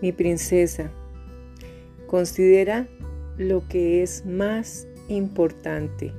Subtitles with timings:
[0.00, 0.90] Mi princesa,
[2.06, 2.88] considera
[3.36, 6.12] lo que es más importante.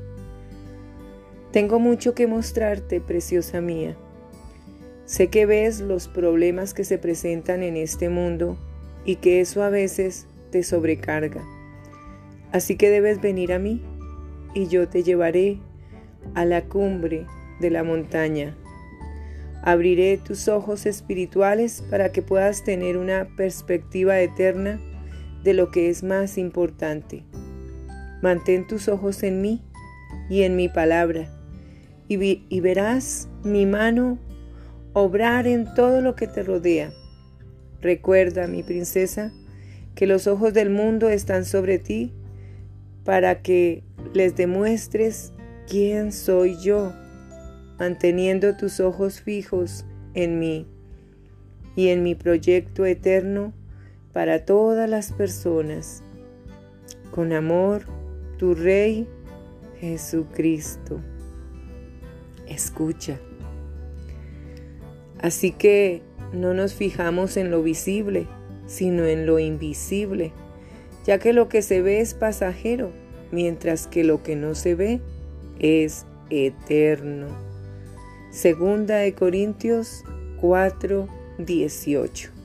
[1.52, 3.96] Tengo mucho que mostrarte, preciosa mía.
[5.06, 8.58] Sé que ves los problemas que se presentan en este mundo
[9.06, 11.44] y que eso a veces te sobrecarga.
[12.52, 13.82] Así que debes venir a mí
[14.54, 15.60] y yo te llevaré
[16.36, 17.26] a la cumbre
[17.60, 18.56] de la montaña.
[19.62, 24.80] Abriré tus ojos espirituales para que puedas tener una perspectiva eterna
[25.44, 27.24] de lo que es más importante.
[28.22, 29.62] Mantén tus ojos en mí
[30.30, 31.30] y en mi palabra
[32.10, 34.18] y, verás mi mano
[34.94, 36.92] obrar en todo lo que te rodea.
[37.82, 39.32] Recuerda, mi princesa,
[39.96, 42.12] que los ojos del mundo están sobre ti
[43.06, 43.84] para que
[44.14, 45.32] les demuestres
[45.68, 46.94] quién soy yo,
[47.80, 50.68] manteniendo tus ojos fijos en mí
[51.76, 53.54] y en mi proyecto eterno
[54.14, 56.04] para todas las personas.
[57.12, 57.84] Con amor,
[58.38, 59.08] tu Rey
[59.80, 61.00] Jesucristo.
[62.48, 63.20] Escucha.
[65.22, 66.02] Así que
[66.34, 68.28] no nos fijamos en lo visible,
[68.68, 70.32] sino en lo invisible,
[71.06, 72.92] ya que lo que se ve es pasajero,
[73.32, 75.02] mientras que lo que no se ve
[75.60, 77.49] es eterno.
[78.32, 80.04] Segunda de Corintios
[80.40, 81.08] 4,
[81.40, 82.39] 18.